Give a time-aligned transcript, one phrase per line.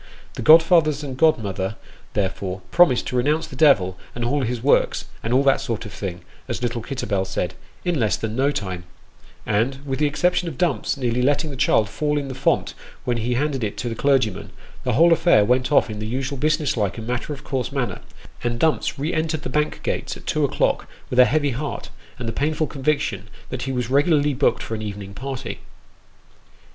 [0.33, 1.75] The godfathers and godmother,
[2.13, 5.93] therefore, promised to renounce the devil and all his works" and all that sort of
[5.93, 7.53] thing" as little Kitterbell said"
[7.85, 8.85] in less than no time;"
[9.45, 13.17] and with the exception of Dumps nearly letting the child fall into the font when
[13.17, 14.49] he handed it to the clergyman,
[14.83, 18.01] the whole affair went off in the usual business like and matter of course manner,
[18.43, 22.27] and Dumps re entered the Bank gates at two o'clock with a heavy heart, and
[22.27, 25.59] the painful conviction that he was regularly booked for an evening party.